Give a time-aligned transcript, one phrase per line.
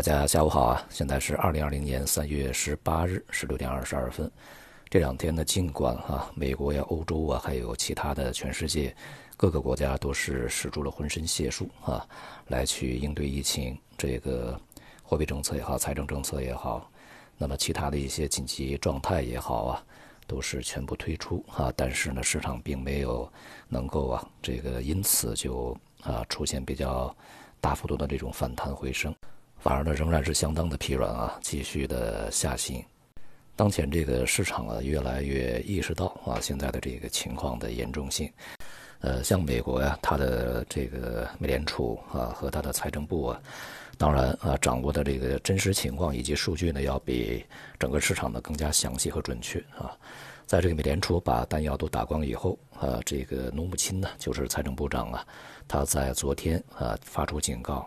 [0.00, 0.82] 大家下午好啊！
[0.88, 4.32] 现在是二零二零年三月十八日十六点二十二分。
[4.88, 8.96] 这两天呢，尽管啊，美国呀、欧洲啊，还有其他的全世界
[9.36, 12.08] 各个国家都是使出了浑身解数啊，
[12.46, 13.76] 来去应对疫情。
[13.98, 14.58] 这个
[15.02, 16.90] 货币政策也好，财政政策也好，
[17.36, 19.84] 那么其他的一些紧急状态也好啊，
[20.26, 21.70] 都是全部推出啊。
[21.76, 23.30] 但是呢，市场并没有
[23.68, 27.14] 能够啊，这个因此就啊出现比较
[27.60, 29.14] 大幅度的这种反弹回升。
[29.62, 32.82] 反而呢，仍然是相当的疲软啊，继续的下行。
[33.54, 38.32] 当前这个市场啊，越来越意识到啊，现在的这个情况的严重性。
[39.00, 43.40] 呃，像美国呀，它的这个美联储啊和它的财政部啊，
[43.98, 47.44] 当然啊，掌握的这个真实情况以及数据呢，要比
[47.78, 49.92] 整个市场呢更加详细和准确啊。
[50.46, 55.26] 在这个美联储把弹药都打光以后啊，这个努姆钦呢，就是财政部长啊，
[55.68, 57.86] 他在昨天啊发出警告。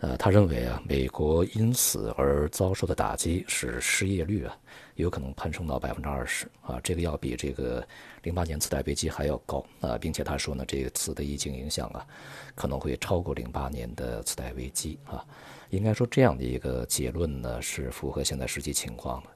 [0.00, 4.54] 呃，他认为啊，美国因此而遭受的打击是失业率啊，
[4.96, 7.82] 有可能攀升到百分之二十啊，这个要比这个
[8.22, 12.06] 零八年次贷危机还要高啊，并且他说呢，这次的疫情影响啊，
[12.54, 15.24] 可能会超过零八年的次贷危机啊，
[15.70, 19.30] 应该说这样的一个结论呢，是符合现在实际情况的。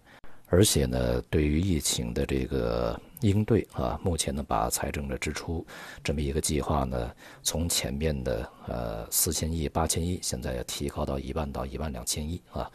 [0.53, 5.65] 而且呢，对于疫情的这个应对啊，目前呢，把财政的支出
[6.03, 12.69] 这么一个计划呢，从前面的呃四千亿、八千亿，现在要提高到一万到一万两千亿啊，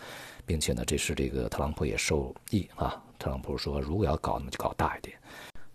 [0.46, 2.96] 并且呢，这是这个特朗普也受益啊。
[3.20, 5.18] 特朗普说，如果要搞，那么就搞大一点。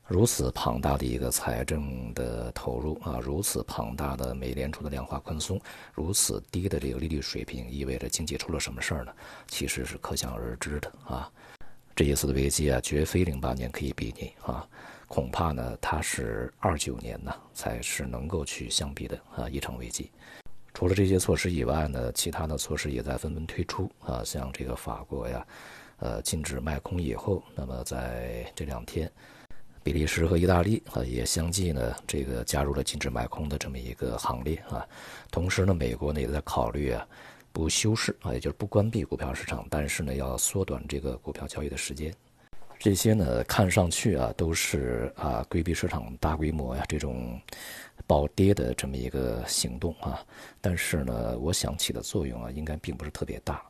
[0.06, 5.60] 如此庞大的一个财政的投入啊，如此庞大的美联储的量化宽松，
[5.92, 9.12] 如此低的这个利率水平，意味着经济出了什么事儿呢？
[9.48, 11.30] 其实是可想而知的啊。
[12.00, 14.66] 这一次的危机啊，绝非零八年可以比拟啊，
[15.06, 20.10] 恐怕呢，它是二九年呢才是能够去相比的啊一场危机。
[20.72, 25.46] 除了这些措施以外呢，其他的措施也在纷纷推出啊，像这个法国呀，
[25.98, 29.12] 呃，禁止卖空以后，那么在这两天，
[29.82, 34.88] 比利时和意大利啊也相继呢这个加入了禁止卖空的这么一个行列啊。
[35.30, 37.06] 同时呢，美国呢也在考虑啊。
[37.52, 42.14] 不休市啊，也就是不关闭股票市场，但是呢，要缩短这个股票交易的时间。
[42.78, 47.38] 这些呢，看上去啊，都是啊规避市场大规模呀这种
[48.06, 50.24] 暴跌的这么一个行动啊。
[50.60, 53.62] 但是呢，我想起的作用啊，应该并不是特别大。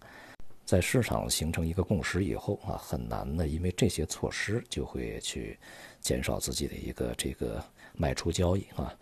[0.65, 5.59] 在市场形成一个共识以后啊，很难呢，因为这些措施就会去
[6.01, 7.61] 减少自己的一个这个
[7.95, 8.95] 卖出交易啊。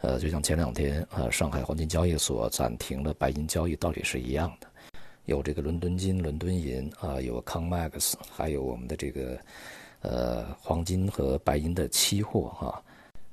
[0.00, 4.68] 呃，就像前两天啊，上海黄金交易所暂停了白银交易，道理是一样的。
[5.24, 9.38] 有这个伦敦金、伦敦银啊，有康 max，还有我们的这个
[10.00, 12.80] 呃黄金和白银的期货啊，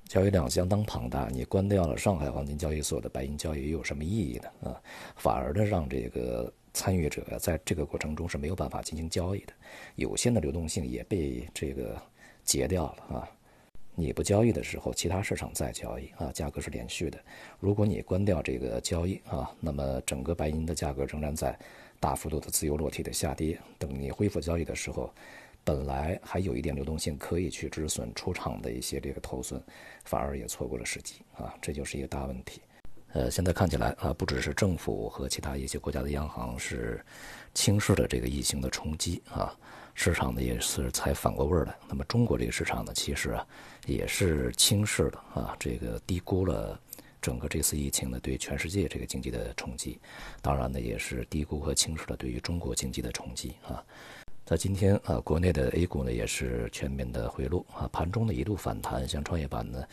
[0.07, 1.27] 交易量相当庞大。
[1.31, 4.71] 你关掉了上海黄金交易所的白银交易，有什么意义呢？
[4.71, 4.81] 啊，
[5.15, 9.53] 反而呢，让这个参与者在这个过程中是没有办法进行交易的，
[9.95, 11.95] 有限的流动性也被这个
[12.43, 13.29] 截掉了啊。
[13.97, 17.17] 你不交易的时候，其他市场在交易啊，价格是连续的。
[17.59, 21.57] 如果你关掉这个交易啊，那么整个白银的价格仍然在
[22.00, 23.57] 大幅度的自由落体的下跌。
[23.79, 25.13] 等你恢复交易的时候，
[25.63, 29.61] 本来还有一点流动性可以去止损出场的一些这个头损，
[30.03, 32.62] 反而也错过了时机啊，这就是一个大问题。
[33.15, 37.01] 呃，现在看起来啊，不只是政府和其他一些国家的央行是
[37.53, 39.55] 轻视了这个疫情的冲击啊。
[39.93, 43.47] 市场呢也是才反过味儿来，那么中国这个市场呢，其实啊
[43.85, 46.77] 也是轻视了啊，这个低估了
[47.21, 49.97] 整个这次疫情呢对全世界这个经济的冲击，
[50.41, 53.81] 当然呢也是低估和轻视了对于中国经济的冲击啊。
[54.45, 59.83] 在今天啊，国内的 A 股呢也是全面的回落啊，盘中呢一度反弹，像创业板呢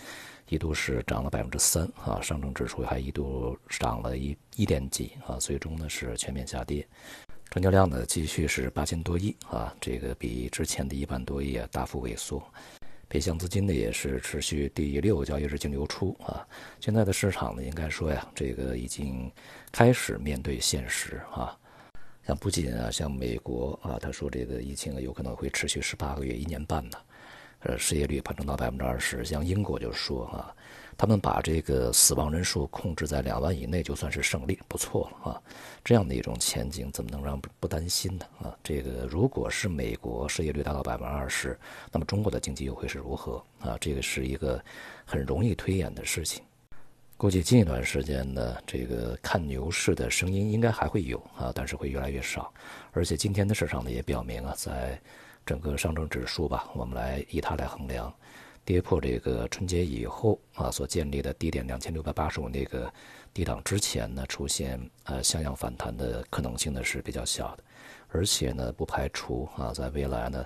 [0.50, 6.86] 一度是涨了百分之三啊，上证指数还一度涨了一一点几啊，最终呢是全面下跌。
[7.50, 12.42] 成交量呢，继续是八千多亿啊，这个比之前的一万多亿啊大幅萎缩。
[13.08, 16.46] 北向资金呢也是持续第六个交易日净流出啊。
[16.78, 19.32] 现在的市场呢，应该说呀，这个已经
[19.70, 21.58] 开始面对现实啊。
[22.26, 26.98] 像不仅啊，像美国啊，他说这个疫情有可能会持续十八个月、一年半呢，
[27.60, 29.24] 呃，失业率攀升到百分之二十。
[29.24, 30.54] 像英国就说啊。
[30.94, 35.42] 他们把这个死亡人数控制在两万以内，就算是胜利，不错了啊！
[35.82, 38.26] 这样的一种前景，怎么能让不担心呢？
[38.42, 41.58] 啊，这个如果是美国失业率达到百分之二十，
[41.90, 43.76] 那么中国的经济又会是如何啊？
[43.80, 44.62] 这个是一个
[45.06, 46.44] 很容易推演的事情。
[47.22, 52.52] 估计近一段时间呢，这个看牛市的声音应该还会有啊，但是会越来越少。
[52.90, 55.00] 而且今天的市场呢，也表明啊，在
[55.46, 58.12] 整个上证指数吧，我们来以它来衡量。
[58.64, 62.92] 跌破这个春节以后啊所建立的低点两千六百八十五那个
[63.32, 67.62] 低档之前呢，出现呃向阳反弹的可能性呢是比较小的，
[68.08, 70.44] 而且呢不排除啊在未来呢，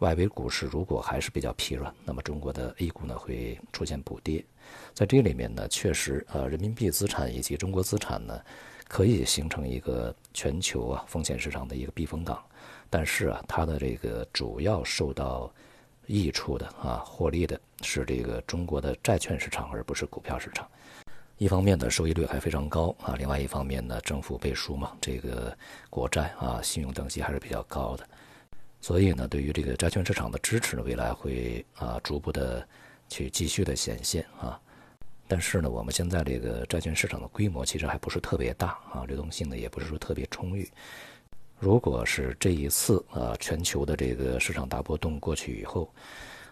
[0.00, 4.44] 外围股市如果还是比较疲软，那么中国的 A 股呢会出现补跌，
[4.94, 8.40] 在这里面呢确实呃人民币资产以及中国资产呢
[8.88, 12.42] 可以形成一个全球啊风险市场的一个避风港，
[12.88, 15.52] 但是啊它的这个主要受到
[16.06, 20.66] 益处的啊，获利的是这个中国的债券市场，而不是股票市场。
[21.36, 25.56] 一方面呢，收益率还非常高啊；另外一方面呢，政府背书嘛，这个
[25.90, 28.08] 国债啊，信用等级还是比较高的。
[28.80, 32.66] 所以呢，对于这个债券市场的支持呢，未来会啊逐步的
[33.08, 34.58] 去继续的显现啊。
[35.28, 40.68] 但是呢，我们现在这个债券市场的规模其实还不是特别大啊，流动性呢也不是说特别充裕。
[41.58, 45.92] 如果是这一次呃全球的这个市场大波动过去以后，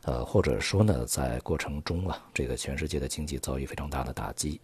[0.02, 4.60] 呃或者说呢在过程中啊这个全世界的经济遭遇非常大的打击，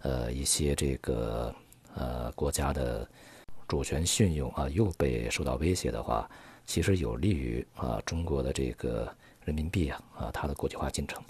[0.00, 1.54] 呃一些这个
[1.94, 3.08] 呃国家的
[3.74, 6.30] 主权信用啊又被受到威胁的话，
[6.64, 9.12] 其实有利于啊中国的这个
[9.44, 11.20] 人民币啊啊它的国际化进程。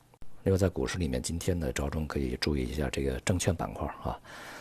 [0.45, 4.19] 另外在股市里面，今天呢着重可以注意一下这个证券板块啊。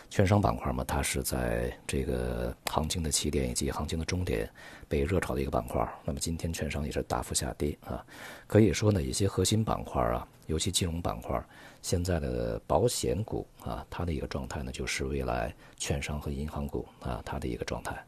[0.10, 4.50] 券商板块嘛，它是在这个行情的起点以及行情的终点
[4.88, 5.86] 被热炒的一个板块。
[6.06, 8.06] 那么今天券商也是大幅下跌啊，
[8.48, 11.44] 可以说呢，一些核心板块啊，尤其金融板块，
[11.82, 18.02] 现在的保险股啊，它的一个状态呢，就是未来券商和银行股啊，它的一个状态。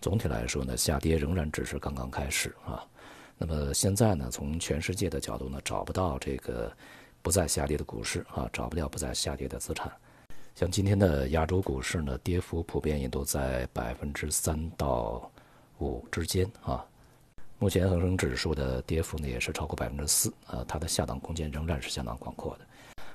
[0.00, 2.82] 总体来说呢，下跌仍然只是刚刚开始啊。
[3.36, 6.72] 那么现在呢，从全世界的角度呢，找不到这个
[7.22, 9.92] 不再下跌的股市啊，找不到不再下跌的资产。
[10.54, 15.30] 像今天的亚洲股市呢，跌幅普遍也都在百分之三到
[15.78, 16.84] 五之间啊。
[17.60, 22.66] 目前恒生指数的跌幅呢也是超过百分之四啊，它的下档空间仍然是相当广阔的。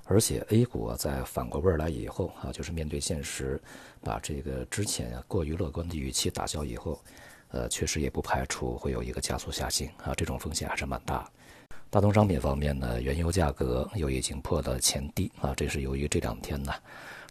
[0.05, 3.61] 而且 A 股啊在反过味儿来以后啊，就是面对现实，
[4.01, 7.01] 把这个之前过于乐观的预期打消以后，
[7.49, 11.29] 呃，确实也不排除会有一个加速下行啊，这种风险还是蛮大。
[11.93, 16.73] 大宗商品方面呢，原油价格又已经破了前低啊，这是由于这两天呢。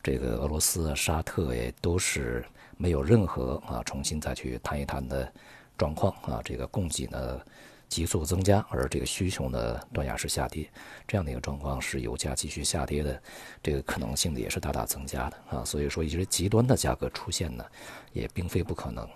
[0.05, 2.45] 这个俄罗斯、沙特也都是
[2.77, 5.33] 没有任何啊重新再去谈一谈的
[5.77, 7.41] 状况啊，这个供给呢
[7.89, 10.71] 急速增加，而这个需求呢断崖式下跌，
[11.09, 13.21] 这样的一个状况是油价继续下跌的
[13.65, 17.65] 这个可能性呢也是大大增加的啊，所以说一些极端的价格出现呢
[18.13, 19.09] 也并非不可能。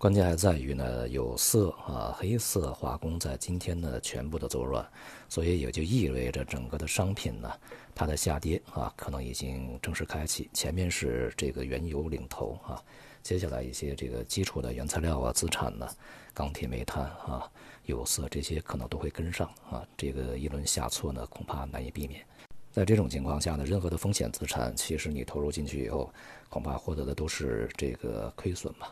[0.00, 4.82] 关键还在于呢，有色啊、黑色、化工在今天呢全部的走软，
[5.28, 7.52] 所以也就意味着整个的商品呢，
[7.94, 10.48] 它的下跌啊，可能已经正式开启。
[10.54, 12.82] 前面是这个原油领头啊，
[13.22, 15.86] 接下来一些这个基础的原材料啊、资产呢，
[16.32, 17.46] 钢铁、煤炭啊、
[17.84, 22.24] 有色这些可能都会跟上啊，这个一轮下挫呢，恐怕难以避免。
[22.72, 26.10] 在这种情况下呢，任何的风险资产，其实你投入进去以后，
[26.48, 28.86] 恐怕获得的都是这个亏损嘛。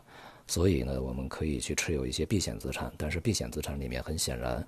[0.49, 4.67] 所以呢，我们可以去持有一些避险资产，但是避险资产里面很显然，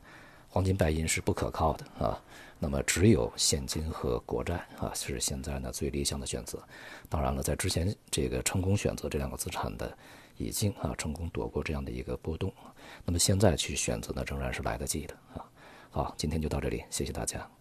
[0.49, 2.23] 黄金、白银是不可靠的啊。
[2.59, 6.62] 那么只有现金和国债啊，是现在呢最理想的选择。
[7.09, 9.97] 当然了，在之前这个成功选择这两个资产的，
[10.37, 12.53] 已经啊成功躲过这样的一个波动。
[13.05, 15.43] 那么现在去选择呢，仍然是来得及的啊。
[15.88, 17.60] 好，今天就到这里，谢谢大家。